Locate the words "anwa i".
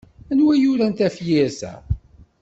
0.31-0.61